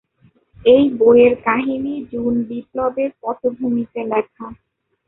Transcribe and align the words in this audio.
এই 0.65 0.83
বইয়ের 0.97 1.33
কাহিনী 1.45 1.93
জুন 2.11 2.33
বিপ্লবের 2.49 3.09
পটভূমিতে 3.21 3.99
লেখা। 4.11 4.45